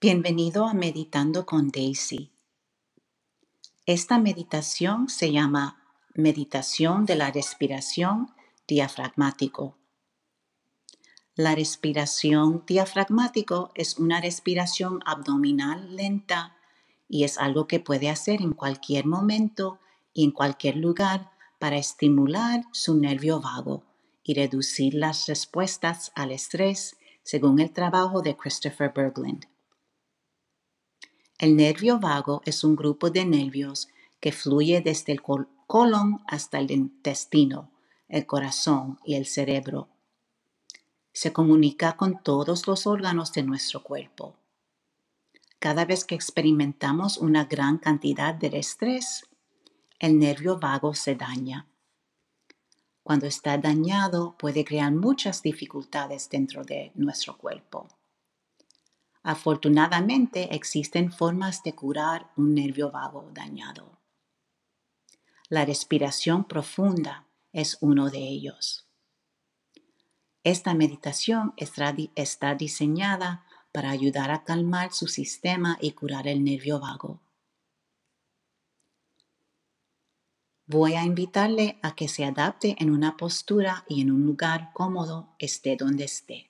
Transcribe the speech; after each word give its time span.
Bienvenido 0.00 0.64
a 0.64 0.74
Meditando 0.74 1.44
con 1.44 1.72
Daisy. 1.72 2.30
Esta 3.84 4.20
meditación 4.20 5.08
se 5.08 5.32
llama 5.32 5.82
Meditación 6.14 7.04
de 7.04 7.16
la 7.16 7.32
Respiración 7.32 8.28
Diafragmático. 8.68 9.76
La 11.34 11.56
respiración 11.56 12.62
diafragmático 12.64 13.72
es 13.74 13.98
una 13.98 14.20
respiración 14.20 15.00
abdominal 15.04 15.96
lenta 15.96 16.56
y 17.08 17.24
es 17.24 17.36
algo 17.36 17.66
que 17.66 17.80
puede 17.80 18.08
hacer 18.08 18.40
en 18.40 18.52
cualquier 18.52 19.04
momento 19.04 19.80
y 20.12 20.22
en 20.22 20.30
cualquier 20.30 20.76
lugar 20.76 21.32
para 21.58 21.76
estimular 21.76 22.62
su 22.70 22.94
nervio 22.94 23.40
vago 23.40 23.82
y 24.22 24.34
reducir 24.34 24.94
las 24.94 25.26
respuestas 25.26 26.12
al 26.14 26.30
estrés 26.30 26.96
según 27.24 27.58
el 27.58 27.72
trabajo 27.72 28.22
de 28.22 28.36
Christopher 28.36 28.92
Berglund. 28.94 29.57
El 31.38 31.54
nervio 31.54 32.00
vago 32.00 32.42
es 32.46 32.64
un 32.64 32.74
grupo 32.74 33.10
de 33.10 33.24
nervios 33.24 33.88
que 34.18 34.32
fluye 34.32 34.80
desde 34.80 35.12
el 35.12 35.22
colon 35.22 36.20
hasta 36.26 36.58
el 36.58 36.72
intestino, 36.72 37.70
el 38.08 38.26
corazón 38.26 38.98
y 39.04 39.14
el 39.14 39.24
cerebro. 39.24 39.88
Se 41.12 41.32
comunica 41.32 41.96
con 41.96 42.20
todos 42.24 42.66
los 42.66 42.88
órganos 42.88 43.32
de 43.32 43.44
nuestro 43.44 43.84
cuerpo. 43.84 44.34
Cada 45.60 45.84
vez 45.84 46.04
que 46.04 46.16
experimentamos 46.16 47.18
una 47.18 47.44
gran 47.44 47.78
cantidad 47.78 48.34
de 48.34 48.58
estrés, 48.58 49.28
el 50.00 50.18
nervio 50.18 50.58
vago 50.58 50.92
se 50.94 51.14
daña. 51.14 51.68
Cuando 53.04 53.26
está 53.26 53.56
dañado 53.58 54.36
puede 54.38 54.64
crear 54.64 54.90
muchas 54.90 55.40
dificultades 55.42 56.28
dentro 56.28 56.64
de 56.64 56.90
nuestro 56.96 57.38
cuerpo. 57.38 57.88
Afortunadamente 59.22 60.54
existen 60.54 61.12
formas 61.12 61.62
de 61.62 61.74
curar 61.74 62.30
un 62.36 62.54
nervio 62.54 62.90
vago 62.90 63.30
dañado. 63.32 63.98
La 65.48 65.64
respiración 65.64 66.44
profunda 66.44 67.26
es 67.52 67.78
uno 67.80 68.10
de 68.10 68.18
ellos. 68.18 68.86
Esta 70.44 70.74
meditación 70.74 71.52
está 71.56 72.54
diseñada 72.54 73.44
para 73.72 73.90
ayudar 73.90 74.30
a 74.30 74.44
calmar 74.44 74.92
su 74.92 75.06
sistema 75.06 75.76
y 75.80 75.92
curar 75.92 76.26
el 76.26 76.42
nervio 76.44 76.80
vago. 76.80 77.20
Voy 80.66 80.94
a 80.94 81.04
invitarle 81.04 81.78
a 81.82 81.94
que 81.94 82.08
se 82.08 82.24
adapte 82.26 82.76
en 82.78 82.90
una 82.90 83.16
postura 83.16 83.84
y 83.88 84.02
en 84.02 84.10
un 84.10 84.26
lugar 84.26 84.70
cómodo, 84.74 85.34
esté 85.38 85.76
donde 85.76 86.04
esté. 86.04 86.47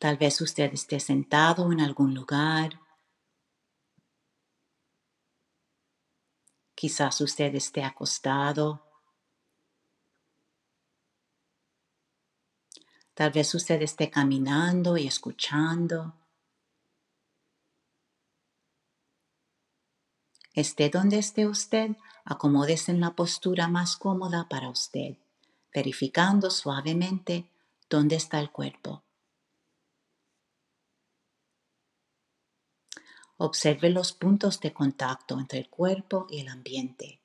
Tal 0.00 0.16
vez 0.16 0.40
usted 0.40 0.72
esté 0.72 0.98
sentado 0.98 1.70
en 1.70 1.80
algún 1.82 2.14
lugar. 2.14 2.80
Quizás 6.74 7.20
usted 7.20 7.54
esté 7.54 7.84
acostado. 7.84 8.82
Tal 13.12 13.30
vez 13.30 13.54
usted 13.54 13.82
esté 13.82 14.08
caminando 14.08 14.96
y 14.96 15.06
escuchando. 15.06 16.14
Esté 20.54 20.88
donde 20.88 21.18
esté 21.18 21.46
usted, 21.46 21.94
acomódese 22.24 22.90
en 22.90 23.00
la 23.00 23.14
postura 23.14 23.68
más 23.68 23.98
cómoda 23.98 24.48
para 24.48 24.70
usted, 24.70 25.18
verificando 25.74 26.50
suavemente 26.50 27.50
dónde 27.90 28.16
está 28.16 28.40
el 28.40 28.50
cuerpo. 28.50 29.04
Observe 33.42 33.88
los 33.88 34.12
puntos 34.12 34.60
de 34.60 34.74
contacto 34.74 35.40
entre 35.40 35.60
el 35.60 35.70
cuerpo 35.70 36.26
y 36.28 36.40
el 36.40 36.48
ambiente. 36.48 37.22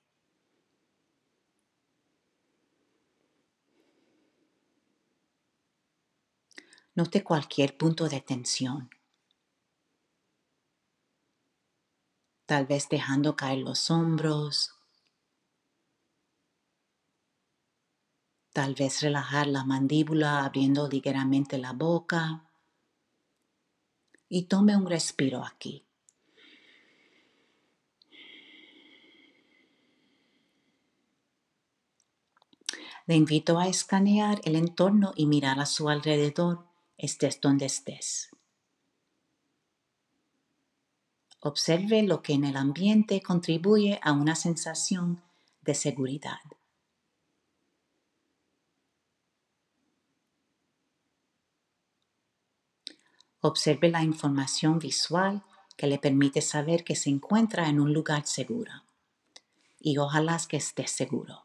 Note 6.93 7.21
cualquier 7.21 7.75
punto 7.75 8.07
de 8.07 8.21
tensión. 8.21 8.89
Tal 12.45 12.65
vez 12.65 12.87
dejando 12.87 13.35
caer 13.35 13.57
los 13.57 13.91
hombros. 13.91 14.73
Tal 18.53 18.73
vez 18.73 19.01
relajar 19.01 19.47
la 19.47 19.65
mandíbula 19.65 20.45
abriendo 20.45 20.87
ligeramente 20.87 21.57
la 21.57 21.73
boca. 21.73 22.45
Y 24.29 24.43
tome 24.43 24.77
un 24.77 24.85
respiro 24.85 25.43
aquí. 25.43 25.84
Le 33.07 33.15
invito 33.15 33.59
a 33.59 33.67
escanear 33.67 34.41
el 34.45 34.55
entorno 34.55 35.13
y 35.15 35.27
mirar 35.27 35.59
a 35.59 35.67
su 35.67 35.89
alrededor, 35.89 36.65
estés 36.97 37.39
donde 37.39 37.67
estés. 37.67 38.31
Observe 41.41 42.01
lo 42.01 42.23
que 42.23 42.33
en 42.33 42.45
el 42.45 42.57
ambiente 42.57 43.21
contribuye 43.21 43.99
a 44.01 44.11
una 44.11 44.35
sensación 44.35 45.21
de 45.61 45.75
seguridad. 45.75 46.39
Observe 53.41 53.89
la 53.89 54.01
información 54.01 54.79
visual 54.79 55.43
que 55.77 55.85
le 55.85 55.99
permite 55.99 56.41
saber 56.41 56.83
que 56.83 56.95
se 56.95 57.11
encuentra 57.11 57.69
en 57.69 57.79
un 57.79 57.93
lugar 57.93 58.25
seguro. 58.25 58.71
Y 59.79 59.99
ojalá 59.99 60.39
que 60.49 60.57
esté 60.57 60.87
seguro. 60.87 61.44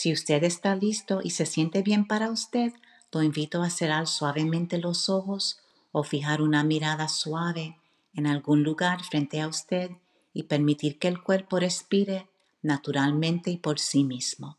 Si 0.00 0.14
usted 0.14 0.44
está 0.44 0.74
listo 0.74 1.20
y 1.22 1.28
se 1.28 1.44
siente 1.44 1.82
bien 1.82 2.06
para 2.06 2.30
usted, 2.30 2.72
lo 3.12 3.22
invito 3.22 3.62
a 3.62 3.68
cerrar 3.68 4.06
suavemente 4.06 4.78
los 4.78 5.10
ojos 5.10 5.60
o 5.92 6.04
fijar 6.04 6.40
una 6.40 6.64
mirada 6.64 7.06
suave 7.06 7.76
en 8.14 8.26
algún 8.26 8.62
lugar 8.62 9.04
frente 9.04 9.42
a 9.42 9.46
usted 9.46 9.90
y 10.32 10.44
permitir 10.44 10.98
que 10.98 11.08
el 11.08 11.22
cuerpo 11.22 11.58
respire 11.58 12.30
naturalmente 12.62 13.50
y 13.50 13.58
por 13.58 13.78
sí 13.78 14.02
mismo. 14.02 14.56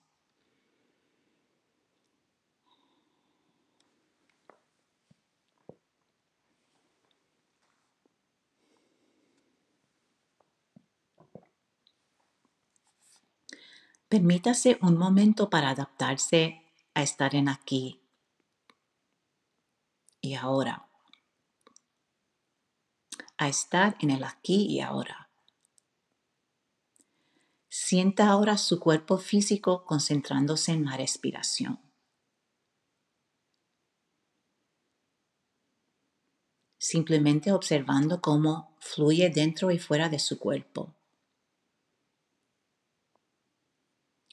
Permítase 14.11 14.77
un 14.81 14.97
momento 14.97 15.49
para 15.49 15.69
adaptarse 15.69 16.41
a 16.93 17.01
estar 17.01 17.33
en 17.33 17.47
aquí 17.47 18.01
y 20.19 20.33
ahora. 20.33 20.89
A 23.37 23.47
estar 23.47 23.95
en 24.01 24.11
el 24.11 24.25
aquí 24.25 24.67
y 24.67 24.81
ahora. 24.81 25.29
Sienta 27.69 28.27
ahora 28.27 28.57
su 28.57 28.81
cuerpo 28.81 29.17
físico 29.17 29.85
concentrándose 29.85 30.73
en 30.73 30.83
la 30.83 30.97
respiración. 30.97 31.79
Simplemente 36.77 37.53
observando 37.53 38.19
cómo 38.19 38.75
fluye 38.81 39.29
dentro 39.29 39.71
y 39.71 39.79
fuera 39.79 40.09
de 40.09 40.19
su 40.19 40.37
cuerpo. 40.37 41.00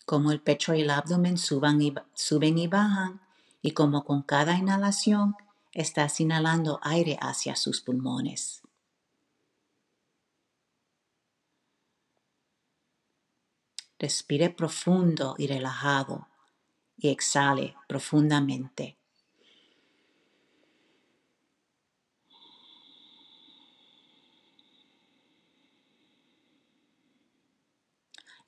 Como 0.09 0.33
el 0.33 0.41
pecho 0.41 0.73
y 0.75 0.81
el 0.81 0.89
abdomen 0.89 1.35
y, 1.35 1.95
suben 2.15 2.57
y 2.57 2.67
bajan 2.67 3.21
y 3.61 3.73
como 3.73 4.07
con 4.07 4.23
cada 4.23 4.57
inhalación 4.57 5.37
estás 5.73 6.19
inhalando 6.19 6.81
aire 6.83 7.19
hacia 7.21 7.55
sus 7.57 7.83
pulmones. 7.83 8.63
Respire 13.99 14.49
profundo 14.49 15.35
y 15.37 15.47
relajado 15.47 16.29
y 16.97 17.11
exhale 17.11 17.77
profundamente. 17.87 18.98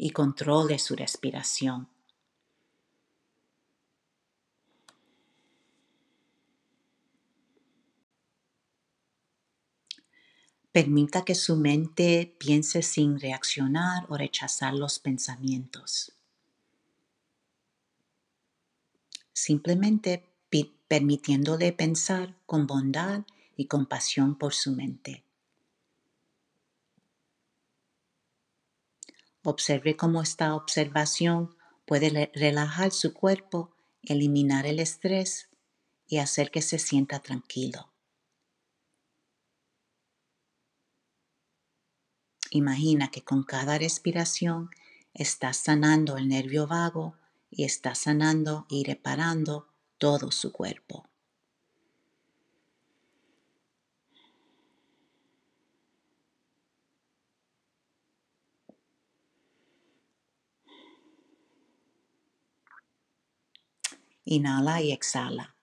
Y 0.02 0.12
controle 0.12 0.79
su 0.79 0.97
respiración. 0.97 1.87
Permita 10.73 11.23
que 11.23 11.35
su 11.35 11.56
mente 11.56 12.35
piense 12.38 12.81
sin 12.81 13.20
reaccionar 13.20 14.06
o 14.08 14.17
rechazar 14.17 14.73
los 14.73 14.99
pensamientos. 14.99 16.12
Simplemente 19.35 20.25
permitiéndole 20.88 21.73
pensar 21.73 22.35
con 22.46 22.67
bondad 22.67 23.25
y 23.55 23.67
compasión 23.67 24.38
por 24.38 24.55
su 24.55 24.73
mente. 24.73 25.25
Observe 29.43 29.97
cómo 29.97 30.23
esta 30.23 30.55
observación 30.55 31.57
puede 31.87 32.31
relajar 32.35 32.93
su 32.93 33.15
cuerpo, 33.15 33.75
eliminar 34.03 34.67
el 34.67 34.79
estrés 34.79 35.49
y 36.07 36.19
hacer 36.19 36.51
que 36.51 36.63
se 36.63 36.79
sienta 36.79 37.21
tranquilo. 37.21 37.91
Imagina 42.51 43.11
que 43.11 43.23
con 43.23 43.45
cada 43.45 43.79
respiración 43.79 44.71
está 45.15 45.53
sanando 45.53 46.17
el 46.17 46.29
nervio 46.29 46.67
vago 46.67 47.17
y 47.49 47.65
está 47.65 47.95
sanando 47.95 48.67
y 48.69 48.85
reparando 48.85 49.69
todo 49.99 50.31
su 50.33 50.53
cuerpo. 50.53 51.10
Inhala 64.25 64.82
y 64.82 64.93
exhala. 64.93 65.56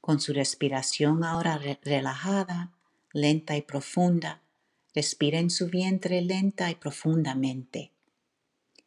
Con 0.00 0.20
su 0.20 0.32
respiración 0.32 1.24
ahora 1.24 1.58
relajada, 1.82 2.72
lenta 3.12 3.56
y 3.56 3.62
profunda, 3.62 4.40
respira 4.94 5.40
en 5.40 5.50
su 5.50 5.68
vientre 5.68 6.22
lenta 6.22 6.70
y 6.70 6.76
profundamente, 6.76 7.92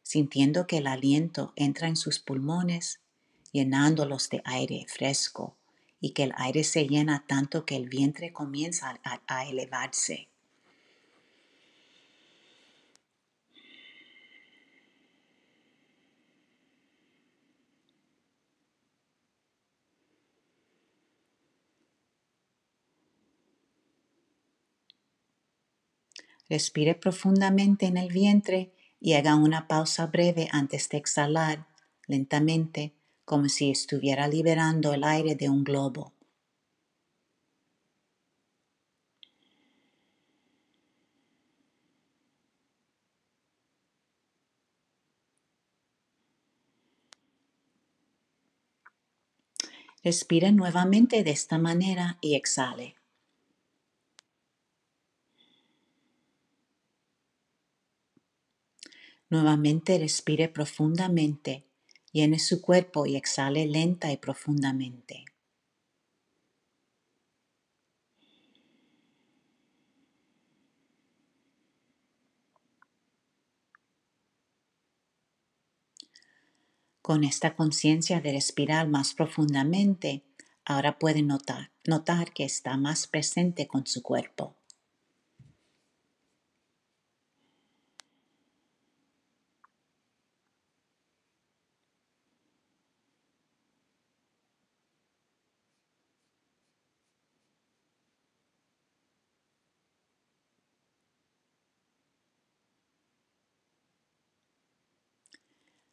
sintiendo 0.01 0.65
que 0.65 0.77
el 0.77 0.87
aliento 0.87 1.51
entra 1.57 1.89
en 1.89 1.97
sus 1.97 2.19
pulmones, 2.19 3.01
llenándolos 3.51 4.29
de 4.29 4.41
aire 4.45 4.85
fresco 4.87 5.57
y 5.99 6.11
que 6.11 6.23
el 6.23 6.33
aire 6.37 6.63
se 6.63 6.87
llena 6.87 7.25
tanto 7.27 7.65
que 7.65 7.75
el 7.75 7.89
vientre 7.89 8.31
comienza 8.31 8.97
a, 9.03 9.21
a 9.27 9.45
elevarse. 9.45 10.28
Respire 26.49 26.95
profundamente 26.95 27.85
en 27.85 27.97
el 27.97 28.09
vientre 28.11 28.73
y 28.99 29.13
haga 29.13 29.35
una 29.35 29.67
pausa 29.67 30.07
breve 30.07 30.49
antes 30.51 30.89
de 30.89 30.97
exhalar 30.97 31.67
lentamente 32.07 32.93
como 33.23 33.47
si 33.47 33.69
estuviera 33.69 34.27
liberando 34.27 34.93
el 34.93 35.03
aire 35.03 35.35
de 35.35 35.49
un 35.49 35.63
globo. 35.63 36.13
Respire 50.03 50.51
nuevamente 50.51 51.23
de 51.23 51.31
esta 51.31 51.57
manera 51.57 52.17
y 52.21 52.35
exhale. 52.35 52.98
Nuevamente 59.31 59.99
respire 59.99 60.49
profundamente, 60.49 61.63
llene 62.11 62.39
su 62.39 62.61
cuerpo 62.61 63.05
y 63.05 63.15
exhale 63.15 63.67
lenta 63.67 64.11
y 64.11 64.17
profundamente. 64.17 65.25
Con 77.03 77.23
esta 77.23 77.55
conciencia 77.55 78.21
de 78.21 78.31
respirar 78.31 78.87
más 78.87 79.13
profundamente, 79.13 80.23
ahora 80.65 80.97
puede 80.97 81.21
notar, 81.21 81.71
notar 81.85 82.33
que 82.33 82.45
está 82.45 82.77
más 82.77 83.05
presente 83.05 83.67
con 83.67 83.85
su 83.85 84.01
cuerpo. 84.01 84.58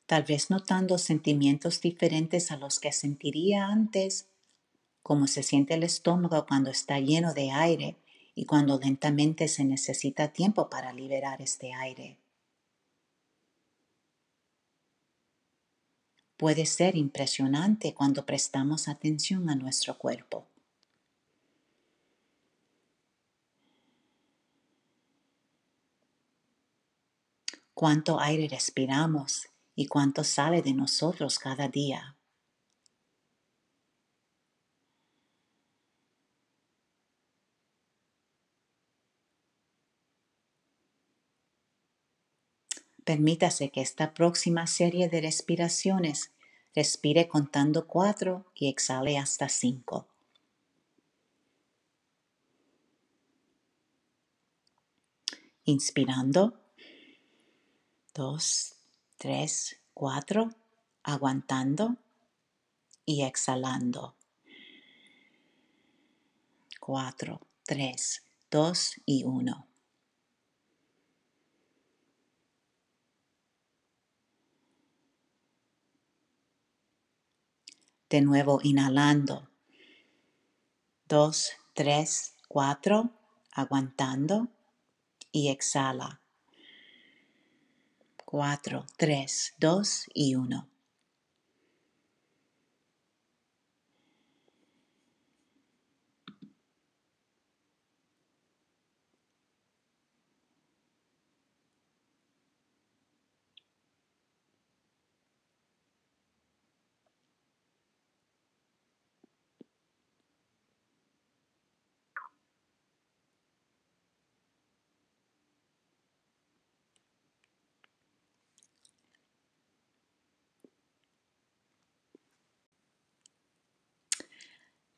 Tal 0.07 0.23
vez 0.23 0.51
notando 0.51 0.99
sentimientos 0.99 1.81
diferentes 1.81 2.51
a 2.53 2.57
los 2.57 2.79
que 2.79 2.93
sentiría 2.93 3.67
antes, 3.67 4.29
como 5.03 5.27
se 5.27 5.43
siente 5.43 5.75
el 5.75 5.83
estómago 5.83 6.47
cuando 6.47 6.71
está 6.71 7.01
lleno 7.01 7.35
de 7.35 7.51
aire 7.51 7.97
y 8.35 8.45
cuando 8.45 8.79
lentamente 8.79 9.49
se 9.49 9.65
necesita 9.65 10.33
tiempo 10.33 10.71
para 10.71 10.93
liberar 10.93 11.43
este 11.43 11.73
aire. 11.73 12.19
Puede 16.37 16.67
ser 16.67 16.97
impresionante 16.97 17.95
cuando 17.95 18.27
prestamos 18.27 18.89
atención 18.89 19.49
a 19.49 19.55
nuestro 19.55 19.97
cuerpo. 19.97 20.47
Cuánto 27.73 28.21
aire 28.21 28.49
respiramos 28.49 29.49
y 29.77 29.87
cuánto 29.87 30.25
sale 30.25 30.63
de 30.63 30.73
nosotros 30.73 31.39
cada 31.39 31.69
día. 31.69 32.17
Permítase 43.05 43.71
que 43.71 43.83
esta 43.83 44.15
próxima 44.15 44.67
serie 44.67 45.09
de 45.09 45.21
respiraciones 45.21 46.33
respire 46.75 47.29
contando 47.29 47.87
cuatro 47.87 48.47
y 48.55 48.69
exhale 48.69 49.17
hasta 49.17 49.49
cinco. 49.49 50.09
Inspirando. 55.65 56.59
Dos, 58.13 58.76
tres, 59.17 59.81
cuatro, 59.95 60.51
aguantando 61.03 61.97
y 63.05 63.23
exhalando. 63.23 64.15
Cuatro, 66.81 67.41
tres, 67.65 68.25
dos 68.51 69.01
y 69.07 69.25
uno. 69.25 69.67
De 78.09 78.21
nuevo 78.21 78.61
inhalando. 78.63 79.49
Dos, 81.09 81.53
tres, 81.75 82.35
cuatro, 82.49 83.11
aguantando 83.53 84.49
y 85.33 85.49
exhala. 85.49 86.21
4, 88.37 88.85
3, 88.99 89.55
2 89.59 90.07
y 90.13 90.35
1. 90.35 90.69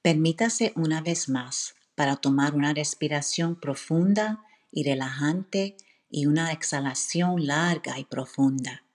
Permítase 0.08 0.72
una 0.74 1.02
vez 1.02 1.28
más 1.28 1.74
para 1.94 2.16
tomar 2.16 2.54
una 2.54 2.72
respiración 2.72 3.60
profunda 3.60 4.42
y 4.72 4.82
relajante 4.82 5.76
y 6.08 6.24
una 6.24 6.50
exhalación 6.50 7.46
larga 7.46 7.98
y 7.98 8.06
profunda. 8.06 8.86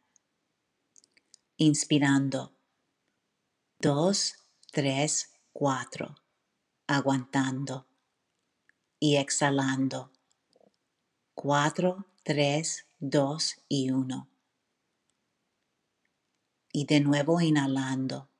Inspirando. 1.57 2.55
Dos, 3.77 4.37
tres, 4.71 5.29
cuatro. 5.51 6.15
Aguantando. 6.87 7.85
Y 8.97 9.17
exhalando. 9.17 10.11
Cuatro, 11.35 12.07
tres, 12.23 12.87
dos 12.97 13.61
y 13.69 13.91
uno. 13.91 14.31
Y 16.71 16.87
de 16.87 17.01
nuevo 17.01 17.39
inhalando. 17.39 18.31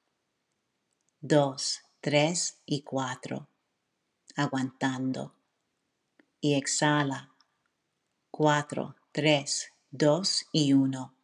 Dos, 1.22 1.83
tres 2.04 2.60
y 2.66 2.82
cuatro. 2.82 3.48
Aguantando. 4.36 5.34
Y 6.42 6.56
exhala. 6.56 7.32
Cuatro, 8.30 8.98
tres, 9.14 9.72
dos 9.90 10.46
y 10.52 10.74
uno. 10.74 11.16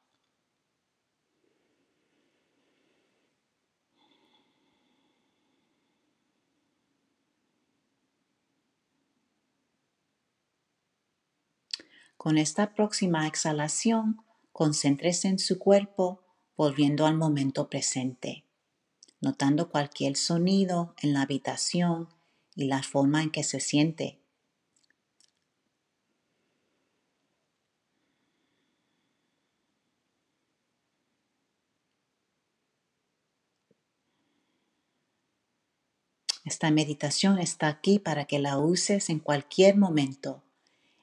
Con 12.16 12.38
esta 12.38 12.74
próxima 12.74 13.28
exhalación, 13.28 14.22
concéntrese 14.54 15.28
en 15.28 15.40
su 15.40 15.60
cuerpo 15.60 16.24
volviendo 16.56 17.06
al 17.06 17.18
momento 17.18 17.70
presente, 17.70 18.46
notando 19.22 19.70
cualquier 19.70 20.16
sonido 20.16 20.94
en 21.02 21.14
la 21.14 21.24
habitación 21.24 22.10
y 22.56 22.66
la 22.66 22.84
forma 22.84 23.22
en 23.22 23.32
que 23.32 23.44
se 23.44 23.60
siente. 23.60 24.20
Esta 36.46 36.72
meditación 36.72 37.38
está 37.38 37.68
aquí 37.68 38.00
para 38.00 38.26
que 38.26 38.40
la 38.40 38.58
uses 38.58 39.10
en 39.10 39.20
cualquier 39.20 39.78
momento 39.78 40.42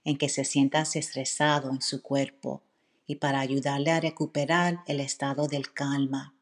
en 0.05 0.19
que 0.19 0.29
se 0.29 0.45
sientas 0.45 0.97
estresado 0.97 1.71
en 1.71 1.83
su 1.83 2.01
cuerpo 2.01 2.63
y 3.07 3.17
para 3.17 3.41
ayudarle 3.41 3.91
a 3.91 4.01
recuperar 4.01 4.83
el 4.87 5.01
estado 5.01 5.47
del 5.47 5.73
calma. 5.73 6.36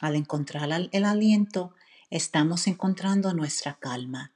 Al 0.00 0.16
encontrar 0.16 0.70
el 0.92 1.04
aliento, 1.04 1.74
estamos 2.08 2.66
encontrando 2.66 3.32
nuestra 3.34 3.78
calma. 3.78 4.32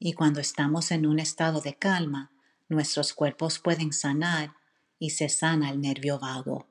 Y 0.00 0.12
cuando 0.12 0.40
estamos 0.40 0.90
en 0.90 1.06
un 1.06 1.18
estado 1.18 1.60
de 1.60 1.74
calma, 1.74 2.30
nuestros 2.68 3.14
cuerpos 3.14 3.58
pueden 3.58 3.92
sanar 3.92 4.54
y 4.98 5.10
se 5.10 5.28
sana 5.28 5.70
el 5.70 5.80
nervio 5.80 6.18
vago. 6.18 6.67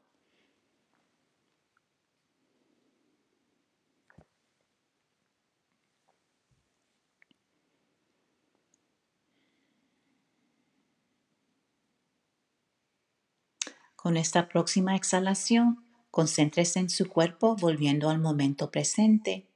Con 14.07 14.15
esta 14.15 14.47
próxima 14.47 14.95
exhalación, 14.95 15.83
concéntrese 16.11 16.79
en 16.79 16.89
su 16.89 17.09
cuerpo 17.09 17.57
volviendo 17.57 18.09
al 18.09 18.19
momento 18.19 18.71
presente, 18.71 19.49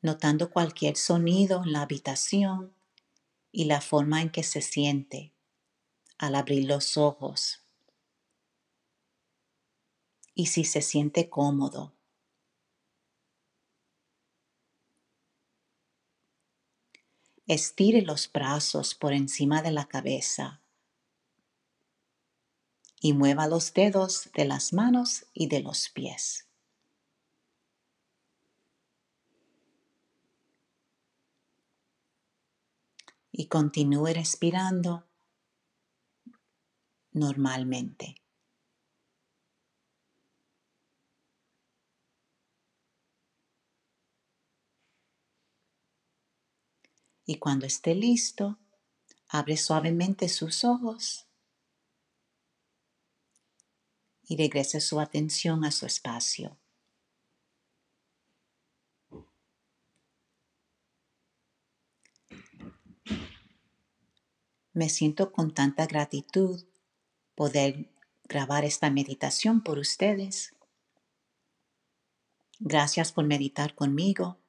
notando 0.00 0.50
cualquier 0.50 0.96
sonido 0.96 1.62
en 1.62 1.74
la 1.74 1.82
habitación 1.82 2.72
y 3.52 3.66
la 3.66 3.82
forma 3.82 4.22
en 4.22 4.30
que 4.30 4.42
se 4.42 4.62
siente 4.62 5.34
al 6.16 6.34
abrir 6.34 6.66
los 6.66 6.96
ojos. 6.96 7.62
Y 10.34 10.46
si 10.46 10.64
se 10.64 10.80
siente 10.80 11.28
cómodo. 11.28 11.92
Estire 17.46 18.00
los 18.00 18.32
brazos 18.32 18.94
por 18.94 19.12
encima 19.12 19.60
de 19.60 19.72
la 19.72 19.84
cabeza 19.84 20.62
y 23.00 23.14
mueva 23.14 23.48
los 23.48 23.72
dedos 23.72 24.30
de 24.34 24.44
las 24.44 24.74
manos 24.74 25.26
y 25.32 25.48
de 25.48 25.60
los 25.60 25.88
pies. 25.88 26.46
Y 33.32 33.46
continúe 33.46 34.12
respirando 34.12 35.06
normalmente. 37.12 38.16
Y 47.24 47.36
cuando 47.36 47.64
esté 47.64 47.94
listo, 47.94 48.58
abre 49.28 49.56
suavemente 49.56 50.28
sus 50.28 50.64
ojos 50.64 51.29
y 54.30 54.36
regrese 54.36 54.80
su 54.80 55.00
atención 55.00 55.64
a 55.64 55.72
su 55.72 55.86
espacio. 55.86 56.56
Me 64.72 64.88
siento 64.88 65.32
con 65.32 65.52
tanta 65.52 65.84
gratitud 65.86 66.64
poder 67.34 67.90
grabar 68.22 68.64
esta 68.64 68.88
meditación 68.88 69.64
por 69.64 69.80
ustedes. 69.80 70.54
Gracias 72.60 73.10
por 73.10 73.24
meditar 73.24 73.74
conmigo 73.74 74.39